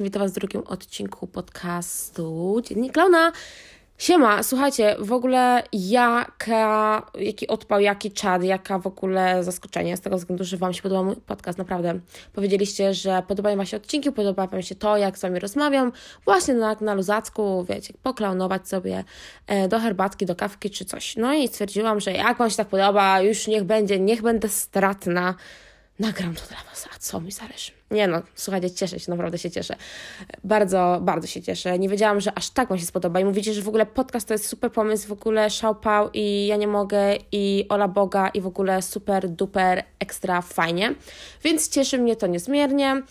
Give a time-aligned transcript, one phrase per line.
[0.00, 3.32] Witam w drugim odcinku podcastu Dziennik Klauna.
[3.98, 10.16] Siema, słuchajcie, w ogóle jaka, jaki odpał, jaki czad, jaka w ogóle zaskoczenie z tego
[10.16, 12.00] względu, że Wam się podobał mój podcast, naprawdę.
[12.32, 15.92] Powiedzieliście, że podobają Wam się odcinki, podoba Wam się to, jak z Wami rozmawiam,
[16.24, 19.04] właśnie na, na luzacku, wiecie, poklaunować sobie
[19.46, 21.16] e, do herbatki, do kawki czy coś.
[21.16, 25.34] No i stwierdziłam, że jak Wam się tak podoba, już niech będzie, niech będę stratna,
[25.98, 27.77] nagram to dla Was, a co mi zależy.
[27.90, 29.76] Nie no, słuchajcie, cieszę się, naprawdę się cieszę.
[30.44, 31.78] Bardzo, bardzo się cieszę.
[31.78, 34.34] Nie wiedziałam, że aż tak Wam się spodoba i mówicie, że w ogóle podcast to
[34.34, 38.46] jest super pomysł, w ogóle szałpał i ja nie mogę i ola Boga i w
[38.46, 40.94] ogóle super, duper, ekstra fajnie.
[41.44, 43.02] Więc cieszy mnie to niezmiernie.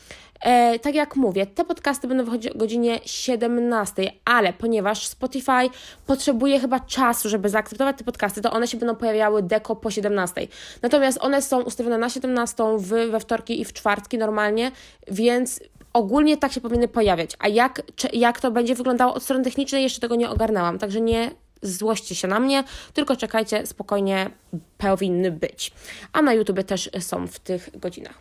[0.42, 5.70] E, tak jak mówię, te podcasty będą wychodzić o godzinie 17, ale ponieważ Spotify
[6.06, 10.48] potrzebuje chyba czasu, żeby zaakceptować te podcasty, to one się będą pojawiały deko po 17.
[10.82, 14.67] Natomiast one są ustawione na 17 w, we wtorki i w czwartki normalnie,
[15.08, 15.60] więc
[15.94, 17.32] ogólnie tak się powinny pojawiać.
[17.40, 21.02] A jak, czy, jak to będzie wyglądało od strony technicznej, jeszcze tego nie ogarnęłam, także
[21.02, 24.30] nie złoście się na mnie, tylko czekajcie, spokojnie
[24.78, 25.72] powinny być.
[26.14, 28.20] A na YouTube też są w tych godzinach.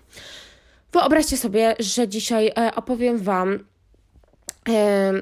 [0.92, 3.58] Wyobraźcie sobie, że dzisiaj e, opowiem Wam
[4.68, 5.12] e,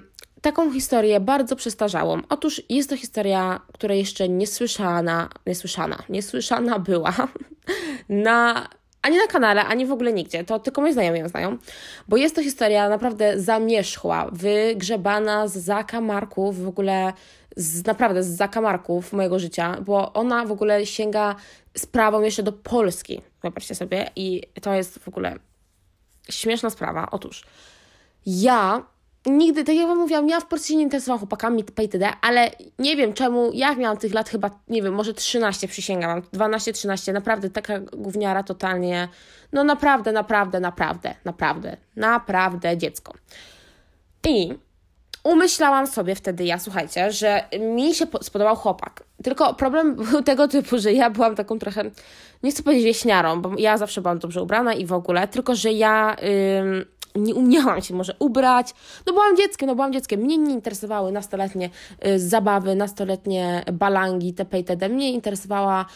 [0.41, 2.21] taką historię bardzo przestarzałą.
[2.29, 7.15] Otóż jest to historia, która jeszcze niesłyszana, niesłyszana, niesłyszana była
[8.09, 8.69] na
[9.05, 10.45] ani na kanale, ani w ogóle nigdzie.
[10.45, 11.59] To tylko moi znajomi ją znają,
[12.09, 17.13] bo jest to historia naprawdę zamierzchła, wygrzebana z zakamarków, w ogóle
[17.57, 21.35] z, naprawdę z zakamarków mojego życia, bo ona w ogóle sięga
[21.77, 23.21] sprawą jeszcze do Polski.
[23.43, 25.39] Zobaczcie sobie i to jest w ogóle
[26.31, 27.09] śmieszna sprawa.
[27.11, 27.45] Otóż
[28.27, 28.83] ja
[29.27, 32.97] nigdy, tak jak wam mówiłam, ja w Polsce się nie interesowałam chłopakami PTD, ale nie
[32.97, 37.81] wiem czemu, jak miałam tych lat chyba, nie wiem, może 13 przysięgam, 12-13, naprawdę taka
[37.81, 39.09] gówniara totalnie,
[39.53, 43.15] no naprawdę, naprawdę, naprawdę, naprawdę, naprawdę dziecko.
[44.29, 44.55] I
[45.25, 49.05] umyślałam sobie wtedy ja, słuchajcie, że mi się spodobał chłopak.
[49.23, 51.91] Tylko problem był tego typu, że ja byłam taką trochę,
[52.43, 55.73] nie chcę powiedzieć wieśniarą, bo ja zawsze byłam dobrze ubrana i w ogóle, tylko że
[55.73, 56.17] ja
[56.61, 56.85] ym,
[57.15, 58.75] nie umiałam się może ubrać.
[59.07, 60.21] No byłam dzieckiem, no byłam dzieckiem.
[60.21, 61.71] Mnie nie interesowały nastoletnie
[62.07, 64.89] y, zabawy, nastoletnie balangi, TP itd.
[64.89, 65.87] Mnie interesowała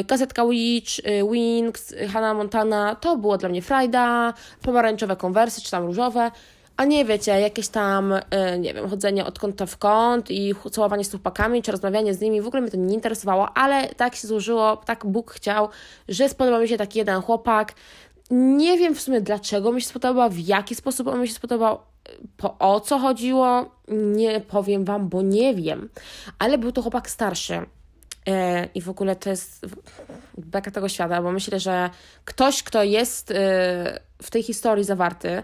[0.00, 2.94] y, kasetka Witch, y, Wings, Hannah Montana.
[2.94, 6.30] To było dla mnie frajda, pomarańczowe konwersy, czy tam różowe
[6.80, 8.22] a nie wiecie, jakieś tam, y,
[8.58, 12.40] nie wiem, chodzenie od kąta w kąt i całowanie z chłopakami, czy rozmawianie z nimi,
[12.40, 15.68] w ogóle mnie to nie interesowało, ale tak się złożyło, tak Bóg chciał,
[16.08, 17.74] że spodobał mi się taki jeden chłopak.
[18.30, 21.78] Nie wiem w sumie dlaczego mi się spodobał, w jaki sposób on mi się spodobał,
[22.36, 25.88] po, o co chodziło, nie powiem Wam, bo nie wiem,
[26.38, 27.66] ale był to chłopak starszy.
[28.28, 29.66] E, I w ogóle to jest
[30.38, 31.90] beka tego świata, bo myślę, że
[32.24, 33.34] ktoś, kto jest e,
[34.22, 35.42] w tej historii zawarty,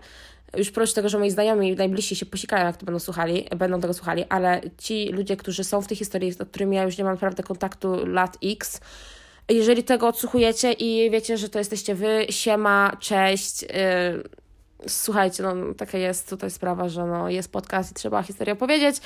[0.57, 3.95] już prócz tego, że moi znajomi najbliżsi się posikają, jak to będą słuchali, będą tego
[3.95, 7.15] słuchali, ale ci ludzie, którzy są w tej historii, z którymi ja już nie mam
[7.15, 8.81] naprawdę kontaktu lat X,
[9.49, 13.69] jeżeli tego odsłuchujecie i wiecie, że to jesteście wy, siema, cześć, yy,
[14.89, 18.97] słuchajcie, no taka jest tutaj sprawa, że no, jest podcast i trzeba historię opowiedzieć.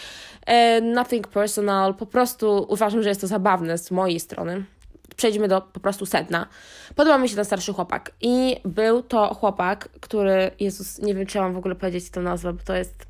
[0.48, 4.64] Yy, nothing personal, po prostu uważam, że jest to zabawne z mojej strony
[5.20, 6.46] przejdźmy do po prostu sedna.
[6.94, 8.12] Podoba mi się ten starszy chłopak.
[8.20, 12.20] I był to chłopak, który, Jezus, nie wiem, czy ja mam w ogóle powiedzieć tę
[12.20, 13.06] nazwę, bo to jest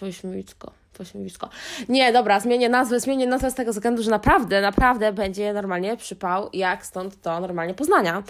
[0.00, 0.72] pośmiewisko.
[0.98, 1.48] Pośmiewisko.
[1.88, 6.50] Nie, dobra, zmienię nazwę, zmienię nazwę z tego względu, że naprawdę, naprawdę będzie normalnie przypał,
[6.52, 8.22] jak stąd to normalnie Poznania.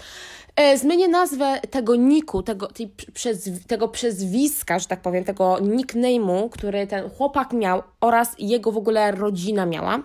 [0.57, 6.51] E, zmienię nazwę tego niku, tego, tej, przez, tego przezwiska, że tak powiem, tego nickname'u,
[6.51, 10.03] który ten chłopak miał oraz jego w ogóle rodzina miała,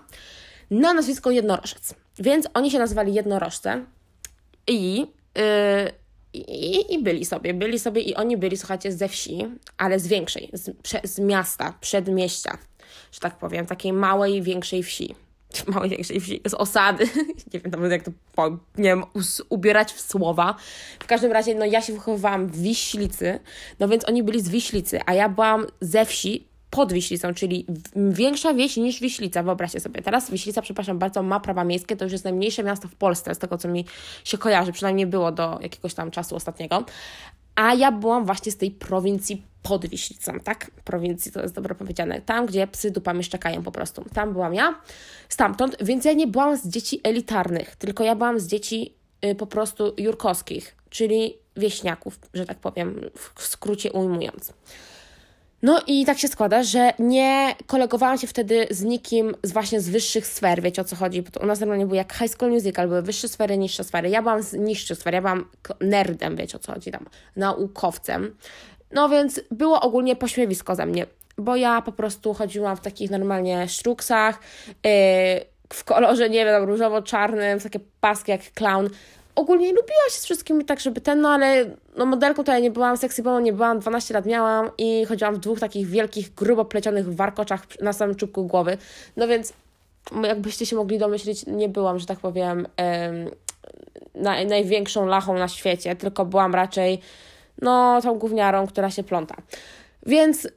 [0.70, 1.94] na nazwisko Jednorożec.
[2.18, 3.84] Więc oni się nazywali jednorożce
[4.66, 5.04] i, yy,
[6.38, 9.46] i, i, byli sobie, byli sobie i oni byli, słuchajcie, ze wsi,
[9.78, 10.70] ale z większej, z,
[11.04, 12.58] z miasta, przedmieścia,
[13.12, 15.14] że tak powiem, takiej małej, większej wsi.
[15.74, 17.04] Małej, większej wsi, z osady.
[17.54, 18.10] nie wiem nawet jak to,
[18.76, 19.04] nie wiem,
[19.48, 20.54] ubierać w słowa.
[21.00, 23.40] W każdym razie, no ja się wychowywałam w Wiślicy,
[23.80, 27.66] no więc oni byli z Wiślicy, a ja byłam ze wsi, pod Wiślicą, czyli
[27.96, 30.02] większa wieś niż Wiślica, wyobraźcie sobie.
[30.02, 33.38] Teraz Wiślica, przepraszam bardzo, ma prawa miejskie, to już jest najmniejsze miasto w Polsce, z
[33.38, 33.84] tego co mi
[34.24, 36.84] się kojarzy, przynajmniej było do jakiegoś tam czasu ostatniego.
[37.54, 40.70] A ja byłam właśnie z tej prowincji pod Wiślicą, tak?
[40.84, 42.20] Prowincji to jest dobrze powiedziane.
[42.20, 44.04] Tam, gdzie psy dupami szczekają po prostu.
[44.14, 44.80] Tam byłam ja,
[45.28, 48.94] stamtąd, więc ja nie byłam z dzieci elitarnych, tylko ja byłam z dzieci
[49.24, 53.00] y, po prostu jurkowskich, czyli wieśniaków, że tak powiem,
[53.36, 54.52] w skrócie ujmując.
[55.64, 59.88] No i tak się składa, że nie kolegowałam się wtedy z nikim z właśnie z
[59.88, 62.50] wyższych sfer, wiecie o co chodzi, bo to u nas normalnie było jak High School
[62.50, 64.08] Musical, były wyższe sfery, niższe sfery.
[64.08, 65.44] Ja byłam z niższych sfer, ja byłam
[65.80, 67.06] nerdem, wiecie o co chodzi tam,
[67.36, 68.36] naukowcem.
[68.92, 71.06] No więc było ogólnie pośmiewisko ze mnie,
[71.38, 74.90] bo ja po prostu chodziłam w takich normalnie sztruksach, yy,
[75.72, 78.90] w kolorze, nie wiem, różowo-czarnym, takie paski jak clown.
[79.34, 81.64] Ogólnie lubiła się z wszystkimi tak, żeby ten, no ale
[81.96, 85.34] no modelką to ja nie byłam, sexy bo nie byłam, 12 lat miałam i chodziłam
[85.34, 88.78] w dwóch takich wielkich, grubo plecionych warkoczach na samym czubku głowy.
[89.16, 89.52] No więc
[90.22, 92.66] jakbyście się mogli domyślić, nie byłam, że tak powiem,
[94.14, 97.00] naj, największą lachą na świecie, tylko byłam raczej
[97.62, 99.36] no tą gówniarą, która się pląta.
[100.06, 100.48] Więc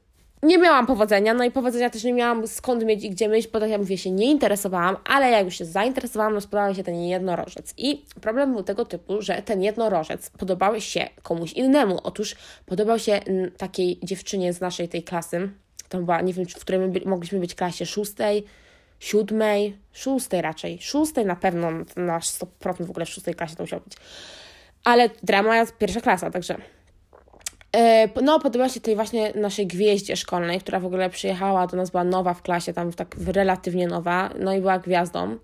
[0.44, 3.60] nie miałam powodzenia, no i powodzenia też nie miałam skąd mieć i gdzie myśleć, bo
[3.60, 6.96] tak jak mówię, się nie interesowałam, ale jak już się zainteresowałam, no spodobał się ten
[6.96, 7.74] jednorożec.
[7.78, 12.00] I problem był tego typu, że ten jednorożec podobał się komuś innemu.
[12.04, 12.36] Otóż
[12.66, 13.20] podobał się
[13.58, 15.50] takiej dziewczynie z naszej tej klasy,
[15.90, 18.44] to była, nie wiem, w której my mogliśmy być klasie szóstej,
[19.00, 23.82] siódmej, szóstej raczej, szóstej na pewno, na 100% w ogóle w szóstej klasie to musiało
[23.84, 23.94] być.
[24.84, 26.58] Ale drama jest pierwsza klasa, także
[28.24, 32.04] no, podoba się tej właśnie naszej gwieździe szkolnej, która w ogóle przyjechała do nas, była
[32.04, 35.38] nowa w klasie, tam tak relatywnie nowa, no i była gwiazdą.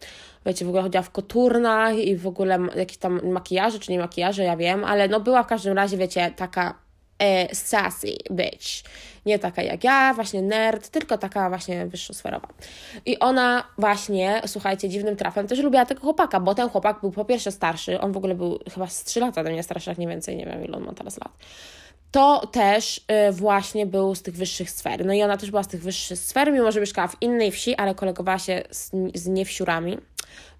[0.45, 4.43] Wiecie, w ogóle chodziła w koturnach i w ogóle jakieś tam makijaże, czy nie makijaże,
[4.43, 6.73] ja wiem, ale no była w każdym razie, wiecie, taka
[7.19, 8.83] e, sassy bitch.
[9.25, 12.47] Nie taka jak ja, właśnie nerd, tylko taka właśnie wyższosferowa.
[13.05, 17.25] I ona właśnie, słuchajcie, dziwnym trafem też lubiła tego chłopaka, bo ten chłopak był po
[17.25, 20.07] pierwsze starszy, on w ogóle był chyba z 3 lata ode mnie starszy, jak nie
[20.07, 21.31] więcej, nie wiem ile on ma teraz lat
[22.13, 22.97] to też
[23.29, 25.05] y, właśnie był z tych wyższych sfer.
[25.05, 27.75] No i ona też była z tych wyższych sfer, mimo że mieszkała w innej wsi,
[27.75, 29.97] ale kolegowała się z, z niewsiurami,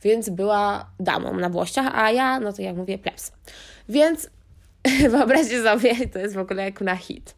[0.04, 3.32] więc była damą na Włościach, a ja, no to jak mówię, plebs.
[3.90, 4.30] Więc
[5.10, 7.36] wyobraźcie sobie, to jest w ogóle jak na hit.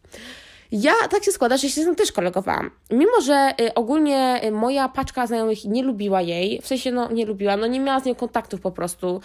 [0.77, 2.71] Ja tak się składa, że się z nią też kolegowałam.
[2.91, 7.25] Mimo, że y, ogólnie y, moja paczka znajomych nie lubiła jej, w sensie no nie
[7.25, 9.21] lubiła, no nie miała z nią kontaktów po prostu.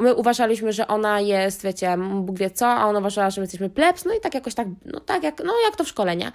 [0.00, 3.70] My uważaliśmy, że ona jest, wiecie, Bóg wie co, a ona uważała, że my jesteśmy
[3.70, 6.32] plebs, no i tak jakoś tak, no tak jak, no jak to w szkole, nie?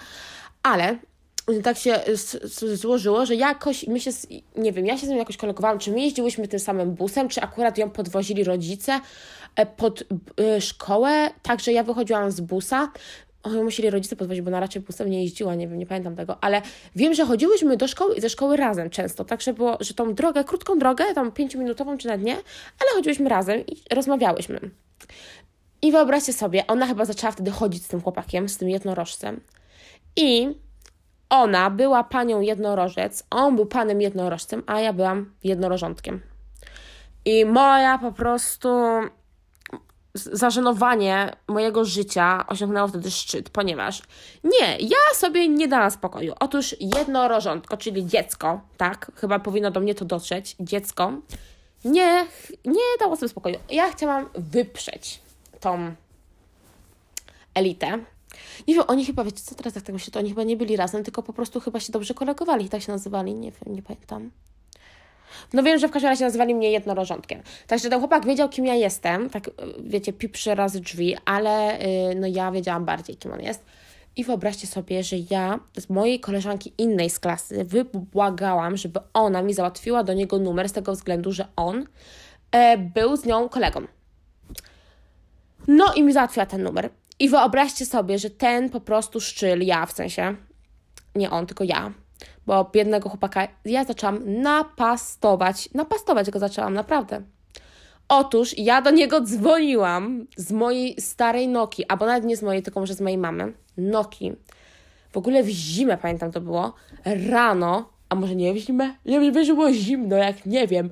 [0.63, 0.97] Ale
[1.63, 1.99] tak się
[2.73, 4.11] złożyło, że jakoś my się,
[4.55, 7.41] nie wiem, ja się z nią jakoś kolegowałam, czy my jeździłyśmy tym samym busem, czy
[7.41, 8.99] akurat ją podwozili rodzice
[9.55, 10.03] e, pod
[10.59, 12.91] szkołę, także ja wychodziłam z busa,
[13.53, 16.38] oni musieli rodzice podwozić, bo na raczej busem nie jeździła, nie wiem, nie pamiętam tego,
[16.41, 16.61] ale
[16.95, 20.13] wiem, że chodziłyśmy do szkoły i ze szkoły razem często, tak, że było, że tą
[20.13, 22.33] drogę, krótką drogę, tam pięciominutową czy na dnie,
[22.79, 24.59] ale chodziłyśmy razem i rozmawiałyśmy.
[25.81, 29.41] I wyobraźcie sobie, ona chyba zaczęła wtedy chodzić z tym chłopakiem, z tym jednorożcem.
[30.15, 30.49] I
[31.29, 36.21] ona była panią jednorożec, on był panem jednorożcem, a ja byłam jednorożątkiem.
[37.25, 38.69] I moja po prostu
[40.17, 44.01] zażenowanie mojego życia osiągnęło wtedy szczyt, ponieważ
[44.43, 46.33] nie, ja sobie nie dałam spokoju.
[46.39, 51.11] Otóż jednorożątko, czyli dziecko, tak, chyba powinno do mnie to dotrzeć, dziecko,
[51.85, 52.25] nie,
[52.65, 53.55] nie dało sobie spokoju.
[53.69, 55.21] Ja chciałam wyprzeć
[55.59, 55.95] tą
[57.53, 57.97] elitę.
[58.67, 61.03] Nie wiem, oni chyba, wiecie co, teraz tak myślę, to oni chyba nie byli razem,
[61.03, 64.31] tylko po prostu chyba się dobrze kolegowali, tak się nazywali, nie wiem, nie pamiętam.
[65.53, 67.41] No wiem, że w każdym razie nazwali mnie jednorożątkiem.
[67.67, 69.49] Także ten chłopak wiedział, kim ja jestem, tak
[69.79, 71.77] wiecie, piprzy razy drzwi, ale
[72.09, 73.65] yy, no ja wiedziałam bardziej, kim on jest.
[74.15, 79.53] I wyobraźcie sobie, że ja z mojej koleżanki innej z klasy wybłagałam, żeby ona mi
[79.53, 81.85] załatwiła do niego numer z tego względu, że on
[82.51, 83.81] e, był z nią kolegą.
[85.67, 86.89] No i mi załatwiła ten numer.
[87.19, 90.35] I wyobraźcie sobie, że ten po prostu szczyl, ja w sensie,
[91.15, 91.94] nie on, tylko ja,
[92.45, 95.69] bo biednego chłopaka ja zaczęłam napastować.
[95.74, 97.21] Napastować go zaczęłam, naprawdę.
[98.09, 102.80] Otóż ja do niego dzwoniłam z mojej starej Noki, albo nawet nie z mojej, tylko
[102.80, 104.33] może z mojej mamy, Noki.
[105.12, 106.74] W ogóle w zimę, pamiętam to było,
[107.06, 108.94] rano, a może nie w zimę?
[109.06, 110.90] Nie wiem, że było zimno, jak nie wiem.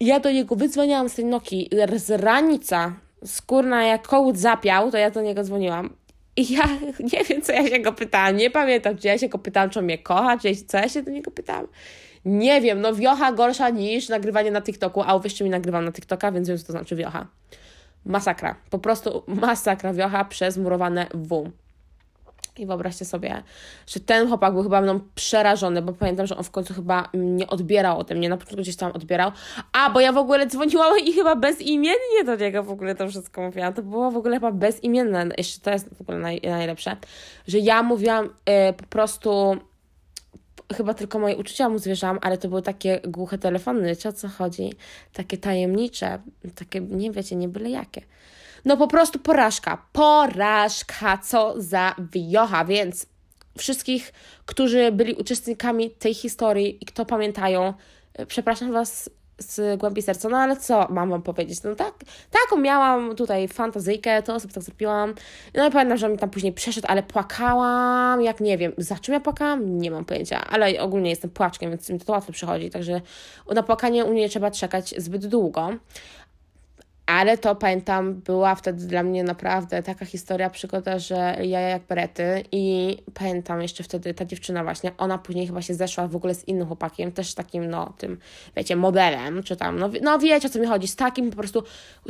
[0.00, 2.92] Ja do niego wydzwoniłam z tej Noki, z ranica,
[3.24, 5.90] skórna jak kołd zapiał, to ja do niego dzwoniłam.
[6.36, 6.64] I ja
[7.12, 8.36] nie wiem, co ja się go pytałam.
[8.36, 11.02] Nie pamiętam, czy ja się go pytałam, czy on mnie kocha, czy co ja się
[11.02, 11.66] do niego pytałam.
[12.24, 16.32] Nie wiem, no wiocha gorsza niż nagrywanie na TikToku, a uwierzcie mi, nagrywam na TikToka,
[16.32, 17.26] więc wiem, co to znaczy wiocha.
[18.04, 18.56] Masakra.
[18.70, 21.50] Po prostu masakra wiocha przez murowane W.
[22.60, 23.42] I wyobraźcie sobie,
[23.86, 27.46] że ten chłopak był chyba mną przerażony, bo pamiętam, że on w końcu chyba nie
[27.46, 29.32] odbierał ode mnie, na początku gdzieś tam odbierał.
[29.72, 33.42] A, bo ja w ogóle dzwoniłam i chyba bezimiennie do niego w ogóle to wszystko
[33.42, 33.74] mówiłam.
[33.74, 35.28] To było w ogóle chyba bezimienne.
[35.38, 36.96] Jeszcze to jest w ogóle naj, najlepsze,
[37.48, 39.56] że ja mówiłam y, po prostu
[40.76, 44.28] chyba tylko moje uczucia mu zwierzałam, ale to były takie głuche telefony, wiecie o co
[44.28, 44.72] chodzi?
[45.12, 46.18] Takie tajemnicze,
[46.54, 48.02] takie, nie wiecie, nie byle jakie.
[48.64, 49.86] No po prostu porażka.
[49.92, 53.06] Porażka, co za wiocha, więc
[53.58, 54.12] wszystkich,
[54.46, 57.74] którzy byli uczestnikami tej historii i kto pamiętają,
[58.14, 60.28] e, przepraszam Was z głębi serca.
[60.28, 61.62] No ale co mam wam powiedzieć?
[61.62, 61.94] No tak,
[62.30, 65.14] taką miałam tutaj fantazyjkę, to sobie tak zrobiłam.
[65.54, 69.14] No i pamiętam, że mi tam później przeszedł, ale płakałam, jak nie wiem, za czym
[69.14, 69.78] ja płakałam?
[69.78, 73.00] Nie mam pojęcia, ale ogólnie jestem płaczkiem, więc mi to łatwo przychodzi, także
[73.54, 75.70] na płakanie u mnie trzeba czekać zbyt długo.
[77.10, 82.44] Ale to pamiętam, była wtedy dla mnie naprawdę taka historia, przygoda, że ja jak berety
[82.52, 86.48] i pamiętam jeszcze wtedy ta dziewczyna właśnie, ona później chyba się zeszła w ogóle z
[86.48, 88.18] innym chłopakiem, też takim, no, tym,
[88.56, 91.62] wiecie, modelem, czy tam, no, no wiecie o co mi chodzi, z takim po prostu,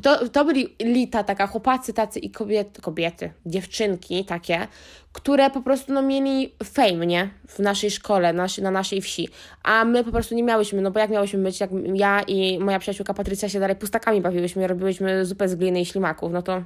[0.02, 4.66] to, to byli lita taka, chłopacy tacy i kobiety, kobiety, dziewczynki takie,
[5.12, 7.30] które po prostu no, mieli fame, nie?
[7.48, 9.28] W naszej szkole, na, na naszej wsi.
[9.62, 12.78] A my po prostu nie miałyśmy, no bo jak miałyśmy być, jak ja i moja
[12.78, 16.62] przyjaciółka Patrycja się dalej pustakami bawiłyśmy, robiłyśmy zupę z gliny i ślimaków, no to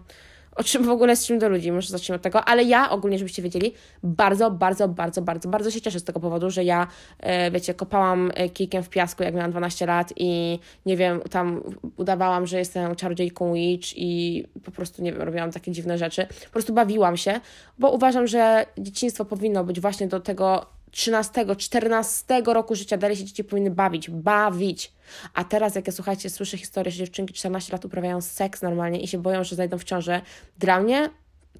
[0.56, 3.18] o czym w ogóle z czym do ludzi, może zacznijmy od tego, ale ja ogólnie,
[3.18, 6.86] żebyście wiedzieli, bardzo, bardzo, bardzo, bardzo, bardzo się cieszę z tego powodu, że ja,
[7.20, 11.62] e, wiecie, kopałam e, kijkiem w piasku, jak miałam 12 lat i nie wiem, tam
[11.96, 16.26] udawałam, że jestem czarodziejką witch i po prostu, nie wiem, robiłam takie dziwne rzeczy.
[16.44, 17.40] Po prostu bawiłam się,
[17.78, 23.24] bo uważam, że dzieciństwo powinno być właśnie do tego 13, 14 roku życia dalej się
[23.24, 24.92] dzieci powinny bawić, bawić.
[25.34, 29.08] A teraz, jak ja słuchajcie, słyszę historię, że dziewczynki 14 lat uprawiają seks normalnie i
[29.08, 30.20] się boją, że znajdą w ciąży,
[30.58, 31.10] dla mnie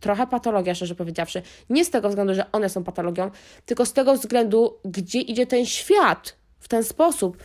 [0.00, 1.42] trochę patologia, szczerze powiedziawszy.
[1.70, 3.30] Nie z tego względu, że one są patologią,
[3.66, 7.36] tylko z tego względu, gdzie idzie ten świat w ten sposób,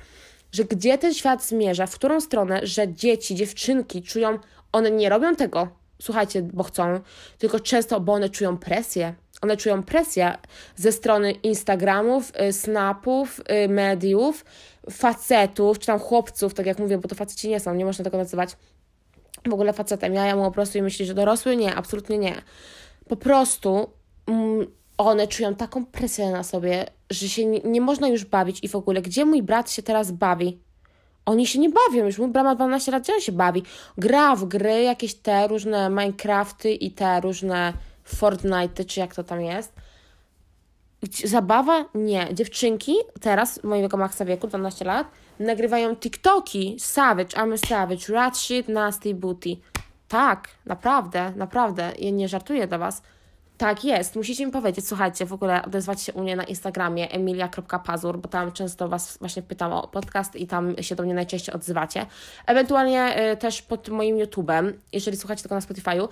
[0.52, 4.40] że gdzie ten świat zmierza, w którą stronę, że dzieci, dziewczynki czują,
[4.72, 7.00] one nie robią tego, słuchajcie, bo chcą,
[7.38, 10.38] tylko często, bo one czują presję, one czują presję
[10.76, 14.46] ze strony Instagramów, y, Snapów, y, mediów,
[14.92, 18.18] facetów, czy tam chłopców, tak jak mówię, bo to faceci nie są, nie można tego
[18.18, 18.58] nazywać
[19.48, 20.14] w ogóle facetem.
[20.14, 21.56] Ja, ja mu po prostu i myśli, że dorosły?
[21.56, 22.36] Nie, absolutnie nie.
[23.08, 23.90] Po prostu
[24.28, 28.68] mm, one czują taką presję na sobie, że się nie, nie można już bawić i
[28.68, 30.60] w ogóle, gdzie mój brat się teraz bawi?
[31.30, 33.64] Oni się nie bawią, już mój brat ma 12 lat, gdzie on się bawi?
[33.98, 39.42] Gra w gry, jakieś te różne Minecrafty i te różne Fortnite, czy jak to tam
[39.42, 39.74] jest.
[41.24, 41.86] Zabawa?
[41.96, 42.28] Nie.
[42.34, 45.08] Dziewczynki teraz, mojego maksa wieku, 12 lat,
[45.40, 46.76] nagrywają TikToki.
[46.80, 49.58] Savage, I'm a savage, rat shit, nasty booty.
[50.08, 51.92] Tak, naprawdę, naprawdę.
[52.00, 53.02] Ja nie żartuję do Was.
[53.60, 58.18] Tak jest, musicie mi powiedzieć, słuchajcie, w ogóle odezwać się u mnie na Instagramie emilia.pazur,
[58.18, 62.06] bo tam często Was właśnie pytam o podcast i tam się do mnie najczęściej odzywacie.
[62.46, 66.08] Ewentualnie y, też pod moim YouTubem, jeżeli słuchacie tego na Spotify'u,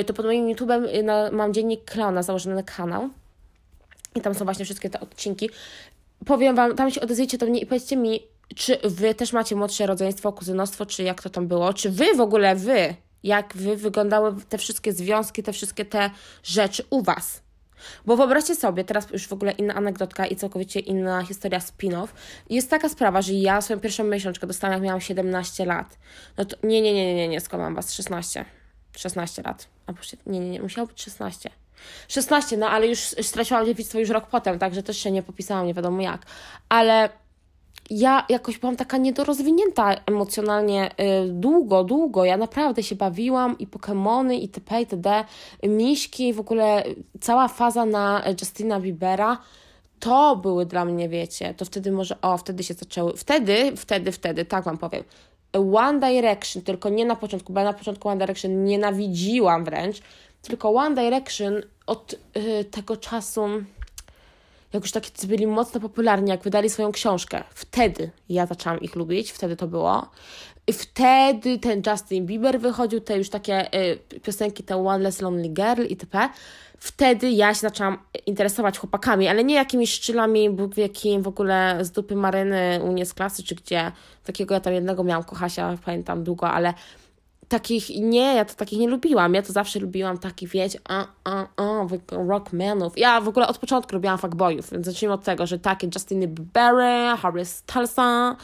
[0.00, 3.08] y, to pod moim YouTubem y, na, mam dziennik Klauna założony na kanał
[4.14, 5.50] i tam są właśnie wszystkie te odcinki.
[6.26, 8.20] Powiem Wam, tam się odezwijcie do mnie i powiedzcie mi,
[8.56, 12.20] czy Wy też macie młodsze rodzeństwo, kuzynostwo, czy jak to tam było, czy Wy w
[12.20, 16.10] ogóle, Wy jak wy wyglądały te wszystkie związki, te wszystkie te
[16.42, 17.42] rzeczy u was.
[18.06, 22.08] Bo wyobraźcie sobie, teraz już w ogóle inna anegdotka i całkowicie inna historia spin-off.
[22.50, 25.98] Jest taka sprawa, że ja swoją pierwszą miesiączkę dostałam, jak miałam 17 lat.
[26.36, 28.44] No to nie, nie, nie, nie, nie, nie skłamam was, 16.
[28.96, 29.68] 16 lat.
[29.86, 29.92] A
[30.26, 31.50] nie, nie, nie, musiało być 16.
[32.08, 35.74] 16, no ale już straciłam dziewictwo już rok potem, także też się nie popisałam, nie
[35.74, 36.26] wiadomo jak.
[36.68, 37.08] Ale
[37.90, 42.24] ja jakoś byłam taka niedorozwinięta emocjonalnie y, długo, długo.
[42.24, 45.24] Ja naprawdę się bawiłam i Pokémony, i TP, itd.
[45.62, 46.84] Miśki, w ogóle
[47.20, 49.38] cała faza na Justina Biebera.
[50.00, 54.44] To były dla mnie, wiecie, to wtedy może, o, wtedy się zaczęły, wtedy, wtedy, wtedy,
[54.44, 55.04] tak Wam powiem.
[55.74, 60.00] One Direction, tylko nie na początku, bo ja na początku One Direction nienawidziłam wręcz,
[60.42, 63.48] tylko One Direction od y, tego czasu
[64.72, 69.32] jak już taki byli mocno popularni, jak wydali swoją książkę, wtedy ja zaczęłam ich lubić,
[69.32, 70.10] wtedy to było.
[70.66, 75.48] I wtedy ten Justin Bieber wychodził, te już takie y, piosenki, te One Less Lonely
[75.48, 76.28] Girl itp.
[76.78, 81.78] Wtedy ja się zaczęłam interesować chłopakami, ale nie jakimiś szczylami, Bóg wie kim, w ogóle
[81.80, 83.92] z dupy Maryny u mnie z klasy, czy gdzie.
[84.24, 86.74] Takiego ja tam jednego miałam, Kochasia, pamiętam długo, ale
[87.50, 89.34] takich, nie, ja to takich nie lubiłam.
[89.34, 92.98] Ja to zawsze lubiłam takich, wiecie, a, a, a, rockmanów.
[92.98, 96.74] Ja w ogóle od początku lubiłam fuckboyów, więc zacznijmy od tego, że takie Justiny Bieber,
[97.18, 98.36] Harry Stylesa,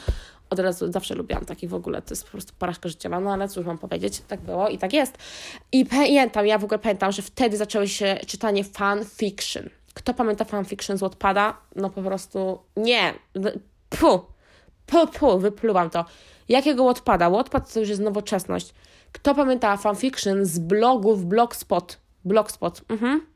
[0.50, 3.48] od razu zawsze lubiłam takich w ogóle, to jest po prostu porażka życiowa, no ale
[3.48, 5.18] cóż mam powiedzieć, tak było i tak jest.
[5.72, 9.68] I pamiętam, ja w ogóle pamiętam, że wtedy zaczęło się czytanie fanfiction.
[9.94, 11.56] Kto pamięta fanfiction z Wattpada?
[11.76, 13.14] No po prostu nie.
[13.88, 14.20] Pu,
[14.86, 16.04] pu, pu, wypluwam to.
[16.48, 17.30] Jakiego Wattpada?
[17.30, 18.74] Wattpad to już jest nowoczesność.
[19.12, 22.00] Kto pamięta fanfiction z blogów Blogspot?
[22.24, 23.26] Blogspot, mhm.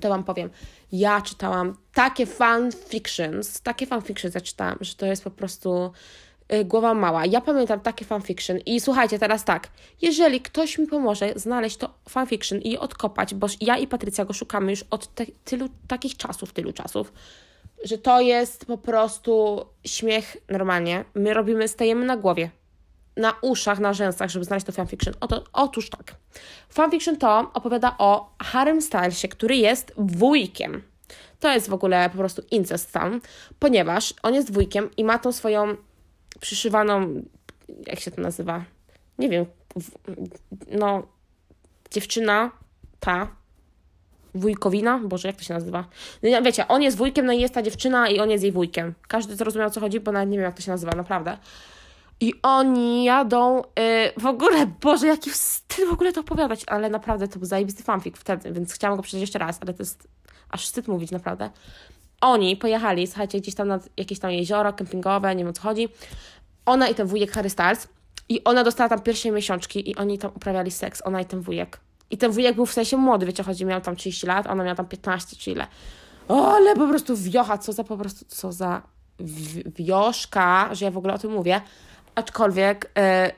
[0.00, 0.50] To Wam powiem.
[0.92, 5.92] Ja czytałam takie fanfictions, takie fanfictions ja czytałam, że to jest po prostu
[6.52, 7.26] y, głowa mała.
[7.26, 9.68] Ja pamiętam takie fanfiction i słuchajcie, teraz tak,
[10.02, 14.70] jeżeli ktoś mi pomoże znaleźć to fanfiction i odkopać, bo ja i Patrycja go szukamy
[14.70, 17.12] już od te, tylu takich czasów, tylu czasów,
[17.84, 21.04] że to jest po prostu śmiech normalnie.
[21.14, 22.50] My robimy, stajemy na głowie,
[23.16, 25.14] na uszach, na rzęsach, żeby znaleźć to fanfiction.
[25.20, 26.14] Oto, otóż tak.
[26.68, 30.82] Fanfiction to opowiada o Harrym Stylesie, który jest wujkiem.
[31.40, 33.20] To jest w ogóle po prostu incest tam,
[33.58, 35.76] ponieważ on jest wujkiem i ma tą swoją
[36.40, 37.22] przyszywaną,
[37.86, 38.64] jak się to nazywa?
[39.18, 39.46] Nie wiem,
[40.70, 41.02] no,
[41.90, 42.50] dziewczyna,
[43.00, 43.28] ta,
[44.34, 45.84] wujkowina, Boże, jak to się nazywa?
[46.22, 48.94] No, wiecie, on jest wujkiem, no i jest ta dziewczyna i on jest jej wujkiem.
[49.08, 51.38] Każdy zrozumiał, o co chodzi, bo nawet nie wiem, jak to się nazywa, naprawdę.
[52.20, 57.28] I oni jadą, yy, w ogóle, Boże, jaki wstyd w ogóle to opowiadać, ale naprawdę
[57.28, 60.08] to był zajebisty fanfic wtedy, więc chciałam go przeczytać jeszcze raz, ale to jest
[60.50, 61.50] aż wstyd mówić, naprawdę.
[62.20, 65.88] Oni pojechali, słuchajcie, gdzieś tam na jakieś tam jezioro kempingowe, nie wiem o co chodzi.
[66.66, 67.88] Ona i ten wujek Harry Styles.
[68.28, 71.80] I ona dostała tam pierwsze miesiączki i oni tam uprawiali seks, ona i ten wujek.
[72.10, 74.74] I ten wujek był w sensie młody, wiecie, chodzi, miał tam 30 lat, ona miała
[74.74, 75.66] tam 15 czy ile.
[76.28, 78.82] O, ale po prostu wiocha, co za po prostu, co za
[79.78, 81.60] wioszka, że ja w ogóle o tym mówię.
[82.14, 83.32] Aczkolwiek e,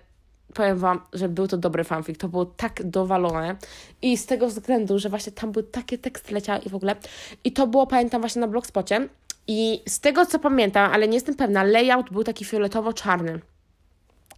[0.55, 3.57] powiem Wam, że był to dobry fanfic, to było tak dowalone
[4.03, 6.97] i z tego względu, że właśnie tam były takie teksty leciały i w ogóle.
[7.45, 9.09] I to było, pamiętam, właśnie na Blogspocie
[9.47, 13.41] i z tego, co pamiętam, ale nie jestem pewna, layout był taki fioletowo-czarny.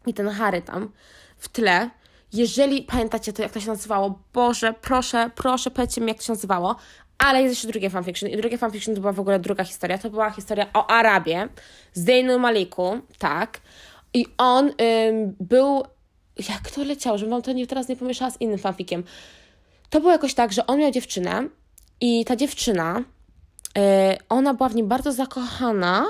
[0.06, 0.92] I ten Harry tam
[1.38, 1.90] w tle
[2.32, 6.32] jeżeli pamiętacie to, jak to się nazywało, Boże, proszę, proszę, powiedzcie mi, jak to się
[6.32, 6.76] nazywało.
[7.18, 8.30] Ale jest jeszcze drugie fanfiction.
[8.30, 9.98] I drugie fanfiction to była w ogóle druga historia.
[9.98, 11.48] To była historia o Arabie
[11.92, 13.60] z Zainu Maliku, tak.
[14.14, 15.82] I on ym, był.
[16.48, 19.04] Jak to leciało, żebym wam to nie, teraz nie pomieszała z innym fanfikiem.
[19.90, 21.48] To było jakoś tak, że on miał dziewczynę
[22.00, 23.02] i ta dziewczyna,
[23.76, 23.82] yy,
[24.28, 26.06] ona była w nim bardzo zakochana,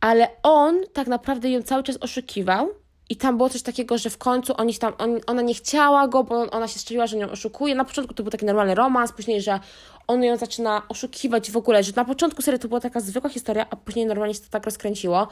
[0.00, 2.68] ale on tak naprawdę ją cały czas oszukiwał
[3.10, 6.24] i tam było coś takiego, że w końcu oni tam, on, ona nie chciała go,
[6.24, 7.74] bo ona się strzeliła, że nią oszukuje.
[7.74, 9.60] Na początku to był taki normalny romans, później, że
[10.06, 13.66] on ją zaczyna oszukiwać w ogóle, że na początku serii to była taka zwykła historia,
[13.70, 15.28] a później normalnie się to tak rozkręciło,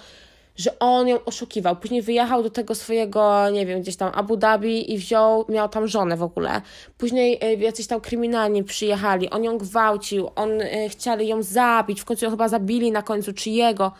[0.56, 1.76] że on ją oszukiwał.
[1.76, 5.88] Później wyjechał do tego swojego, nie wiem, gdzieś tam Abu Dhabi i wziął, miał tam
[5.88, 6.62] żonę w ogóle.
[6.98, 12.04] Później y, jacyś tam kryminalni przyjechali, on ją gwałcił, on y, chcieli ją zabić, w
[12.04, 13.92] końcu ją chyba zabili na końcu, czy jego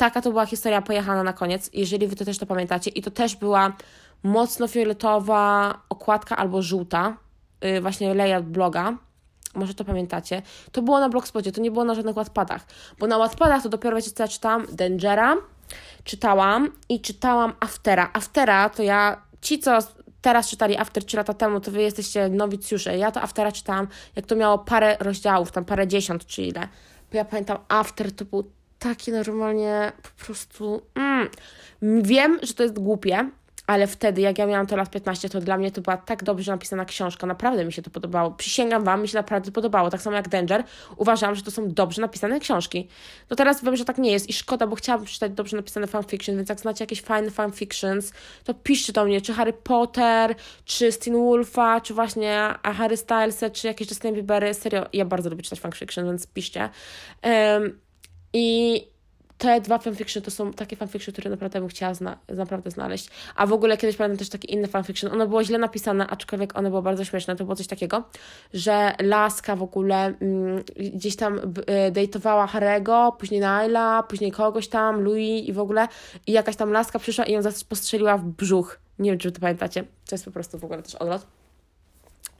[0.00, 2.90] taka to była historia pojechana na koniec, jeżeli wy to też to pamiętacie.
[2.90, 3.72] I to też była
[4.22, 7.16] mocno fioletowa okładka albo żółta,
[7.60, 8.96] yy, właśnie layout bloga.
[9.54, 10.42] Może to pamiętacie.
[10.72, 12.66] To było na Blogspocie, to nie było na żadnych Wattpadach.
[12.98, 14.66] Bo na Wattpadach to dopiero, wiecie co ja czytałam?
[14.72, 15.36] Dangera
[16.04, 18.10] czytałam i czytałam Aftera.
[18.12, 19.78] Aftera to ja, ci co
[20.22, 22.98] teraz czytali After 3 lata temu, to wy jesteście nowicjusze.
[22.98, 26.68] Ja to Aftera czytałam, jak to miało parę rozdziałów, tam parę dziesiąt czy ile.
[27.12, 30.82] Bo ja pamiętam, After to był takie normalnie po prostu.
[30.94, 31.28] Mm.
[32.02, 33.30] Wiem, że to jest głupie,
[33.66, 36.52] ale wtedy, jak ja miałam to lat 15, to dla mnie to była tak dobrze
[36.52, 37.26] napisana książka.
[37.26, 38.30] Naprawdę mi się to podobało.
[38.30, 39.90] Przysięgam Wam, mi się naprawdę podobało.
[39.90, 40.64] Tak samo jak Danger.
[40.96, 42.88] Uważam, że to są dobrze napisane książki.
[43.30, 46.36] No teraz wiem, że tak nie jest i szkoda, bo chciałabym przeczytać dobrze napisane fanfiction,
[46.36, 48.12] więc jak znacie jakieś fajne fanfictions,
[48.44, 53.66] to piszcie do mnie, czy Harry Potter, czy Steen Wolfa, czy właśnie Harry Stylesa, czy
[53.66, 54.54] jakieś Justin Biebery.
[54.54, 56.68] Serio, ja bardzo lubię czytać fanfiction, więc piszcie.
[57.24, 57.89] Um,
[58.32, 58.90] i
[59.40, 63.08] te dwa fanfiction to są takie fanfiction, które naprawdę bym chciała zna naprawdę znaleźć.
[63.36, 65.12] A w ogóle kiedyś pamiętam też takie inne fanfiction.
[65.12, 67.36] Ono było źle napisane, aczkolwiek ono było bardzo śmieszne.
[67.36, 68.04] To było coś takiego,
[68.54, 75.00] że Laska w ogóle mm, gdzieś tam y, dejtowała Harego, później Naila, później kogoś tam,
[75.00, 75.88] Louis i w ogóle.
[76.26, 78.78] I jakaś tam Laska przyszła i ją postrzeliła w brzuch.
[78.98, 79.82] Nie wiem, czy to pamiętacie.
[79.82, 81.39] To jest po prostu w ogóle też odlot.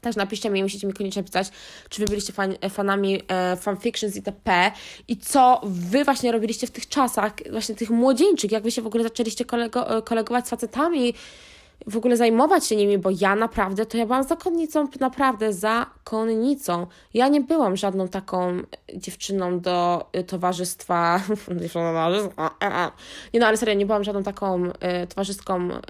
[0.01, 1.49] Też napiszcie mi, musicie mi koniecznie pisać,
[1.89, 4.73] czy wy byliście fan, fanami e, fanfictions itp.
[5.09, 8.87] I co wy właśnie robiliście w tych czasach, właśnie tych młodzieńczych, jak wy się w
[8.87, 11.15] ogóle zaczęliście kolego, e, kolegować z facetami,
[11.87, 16.87] w ogóle zajmować się nimi, bo ja naprawdę, to ja byłam zakonnicą, naprawdę zakonnicą.
[17.15, 18.61] Ja nie byłam żadną taką
[18.95, 21.21] dziewczyną do towarzystwa,
[23.35, 24.73] nie no, ale serio, nie byłam żadną taką y,
[25.09, 25.81] towarzystką, y,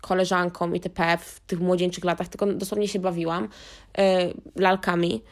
[0.00, 1.18] koleżanką itp.
[1.20, 3.48] w tych młodzieńczych latach, tylko dosłownie się bawiłam
[4.56, 5.22] lalkami.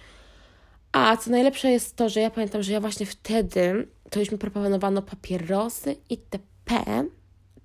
[0.93, 4.39] A co najlepsze jest to, że ja pamiętam, że ja właśnie wtedy, to już mi
[4.39, 6.85] proponowano papierosy itp.,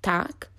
[0.00, 0.51] tak,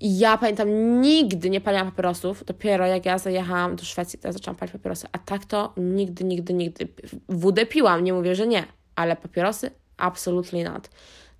[0.00, 2.44] i ja pamiętam, nigdy nie paliłam papierosów.
[2.44, 5.06] Dopiero jak ja zajechałam do Szwecji, to ja zaczęłam palić papierosy.
[5.12, 6.88] A tak to nigdy, nigdy, nigdy.
[7.28, 8.64] Wódę piłam, nie mówię, że nie.
[8.96, 9.70] Ale papierosy?
[9.96, 10.90] Absolutely not.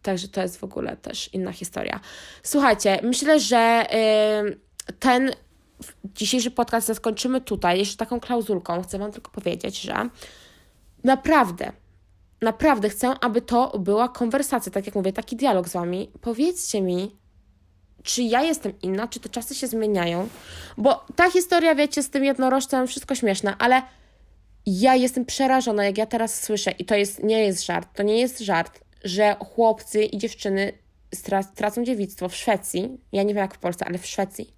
[0.02, 2.00] Także to jest w ogóle też inna historia.
[2.42, 3.86] Słuchajcie, myślę, że
[4.84, 5.30] yy, ten
[6.04, 7.78] dzisiejszy podcast zakończymy tutaj.
[7.78, 9.94] Jeszcze taką klauzulką chcę Wam tylko powiedzieć, że
[11.04, 11.72] naprawdę,
[12.42, 16.10] naprawdę chcę, aby to była konwersacja, tak jak mówię, taki dialog z Wami.
[16.20, 17.16] Powiedzcie mi,
[18.06, 20.28] czy ja jestem inna, czy te czasy się zmieniają.
[20.76, 23.82] Bo ta historia, wiecie, z tym jednorożcem, wszystko śmieszne, ale
[24.66, 28.20] ja jestem przerażona, jak ja teraz słyszę, i to jest, nie jest żart, to nie
[28.20, 30.72] jest żart, że chłopcy i dziewczyny
[31.54, 34.54] tracą dziewictwo w Szwecji, ja nie wiem jak w Polsce, ale w Szwecji,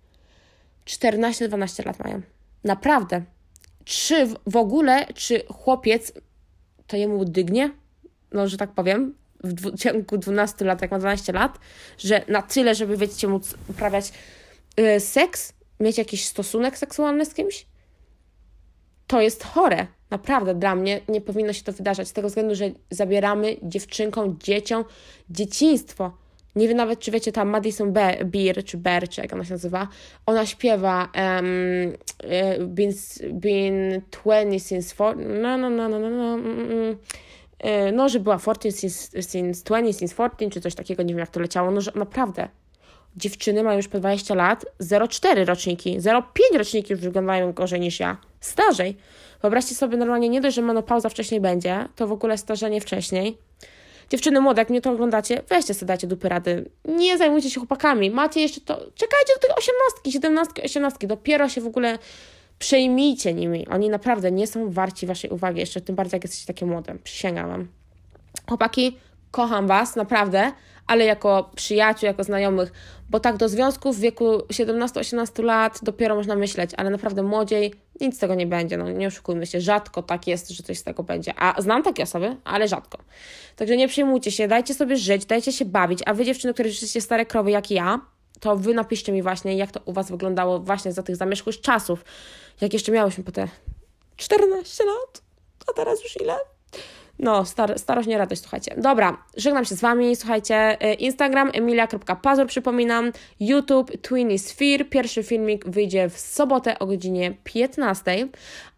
[0.86, 2.22] 14-12 lat mają.
[2.64, 3.22] Naprawdę.
[3.84, 6.12] Czy w ogóle, czy chłopiec
[6.86, 7.70] to jemu dygnie,
[8.32, 11.58] no że tak powiem, w ciągu 12 lat, jak ma 12 lat,
[11.98, 14.12] że na tyle, żeby wiecie, móc uprawiać
[14.76, 17.66] yy, seks, mieć jakiś stosunek seksualny z kimś,
[19.06, 19.86] to jest chore.
[20.10, 24.84] Naprawdę, dla mnie nie powinno się to wydarzać, z tego względu, że zabieramy dziewczynkom, dzieciom
[25.30, 26.12] dzieciństwo.
[26.56, 27.92] Nie wiem nawet, czy wiecie, ta Madison
[28.24, 29.88] Beer, czy Bear, czy jak ona się nazywa,
[30.26, 31.92] ona śpiewa um,
[32.68, 32.92] been,
[33.32, 36.96] been 20 since 4, no, no, no, no, no, no, mm,
[37.92, 41.30] no, że była 14 since, since 20, since 14, czy coś takiego, nie wiem jak
[41.30, 42.48] to leciało, no, że naprawdę
[43.16, 46.22] dziewczyny mają już po 20 lat, 0,4 roczniki, 0,5
[46.58, 48.96] roczniki już wyglądają gorzej niż ja, starzej.
[49.42, 53.38] Wyobraźcie sobie normalnie, nie dość, że menopauza wcześniej będzie, to w ogóle starzenie wcześniej.
[54.10, 56.70] Dziewczyny młode, jak mnie to oglądacie, weźcie sobie, dajcie dupy rady.
[56.84, 58.10] Nie zajmujcie się chłopakami.
[58.10, 58.74] Macie jeszcze to...
[58.74, 61.06] Czekajcie do tej osiemnastki, siedemnastki, osiemnastki.
[61.06, 61.98] Dopiero się w ogóle
[62.58, 63.66] przejmijcie nimi.
[63.68, 66.94] Oni naprawdę nie są warci waszej uwagi, jeszcze tym bardziej, jak jesteście takie młode.
[67.04, 67.68] Przysięgam wam.
[68.48, 68.96] Chłopaki,
[69.30, 70.52] kocham was, naprawdę,
[70.86, 72.72] ale jako przyjaciół, jako znajomych,
[73.10, 78.16] bo tak do związków w wieku 17-18 lat dopiero można myśleć, ale naprawdę młodziej nic
[78.16, 81.02] z tego nie będzie, no nie oszukujmy się, rzadko tak jest, że coś z tego
[81.02, 82.98] będzie, a znam takie osoby, ale rzadko.
[83.56, 87.00] Także nie przejmujcie się, dajcie sobie żyć, dajcie się bawić, a wy dziewczyny, które jesteście
[87.00, 88.00] stare krowy jak ja,
[88.40, 92.04] to wy napiszcie mi właśnie, jak to u was wyglądało właśnie za tych zamierzchłych czasów,
[92.60, 93.48] jak jeszcze miałyśmy po te
[94.16, 95.22] 14 lat,
[95.66, 96.36] a teraz już ile?
[97.18, 98.74] No, star starość nie radość, słuchajcie.
[98.76, 100.84] Dobra, żegnam się z Wami, słuchajcie.
[100.92, 103.12] Y, Instagram emilia.pazur, przypominam.
[103.40, 104.84] YouTube Twinny Sphere.
[104.84, 108.28] Pierwszy filmik wyjdzie w sobotę o godzinie 15.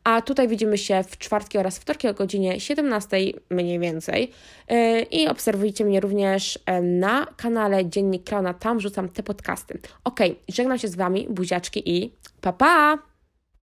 [0.05, 3.16] A tutaj widzimy się w czwartki oraz wtorki o godzinie 17
[3.50, 4.31] mniej więcej.
[4.72, 9.79] Y, I obserwujcie mnie również y, na kanale Dziennik Klauna, tam rzucam te podcasty.
[10.05, 13.10] Ok, żegnam się z Wami, buziaczki i pa pa!